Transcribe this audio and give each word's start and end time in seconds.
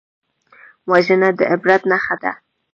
وژنه 0.91 1.29
د 1.37 1.39
عبرت 1.51 1.81
نښه 1.91 2.15
ده 2.21 2.31